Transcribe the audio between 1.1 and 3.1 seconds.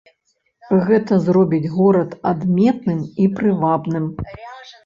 зробіць горад адметным